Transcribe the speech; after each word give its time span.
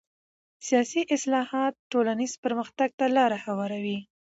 سیاسي 0.67 1.01
اصلاحات 1.15 1.73
ټولنیز 1.91 2.33
پرمختګ 2.43 2.89
ته 2.99 3.05
لاره 3.15 3.37
هواروي 3.45 3.99